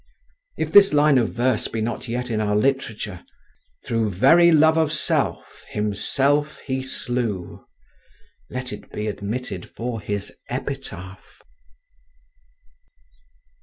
If 0.57 0.71
this 0.71 0.95
line 0.95 1.19
of 1.19 1.31
verse 1.33 1.67
be 1.67 1.79
not 1.79 2.07
yet 2.07 2.31
in 2.31 2.41
our 2.41 2.55
literature, 2.55 3.23
Through 3.85 4.09
very 4.09 4.51
love 4.51 4.75
of 4.75 4.91
self 4.91 5.63
himself 5.69 6.57
he 6.61 6.81
slew, 6.81 7.67
let 8.49 8.73
it 8.73 8.91
be 8.91 9.05
admitted 9.05 9.69
for 9.69 10.01
his 10.01 10.33
epitaph. 10.49 11.43